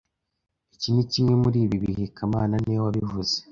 [0.75, 3.35] Iki ni kimwe muri ibi bihe kamana niwe wabivuze